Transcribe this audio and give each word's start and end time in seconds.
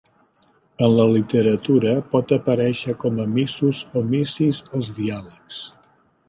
En 0.85 0.93
la 0.99 1.03
literatura, 1.15 1.91
pot 2.15 2.33
aparèixer 2.37 2.95
com 3.05 3.21
a 3.25 3.27
"missus" 3.35 3.83
o 4.03 4.05
"missis" 4.15 4.63
als 4.81 4.91
diàlegs. 5.03 5.63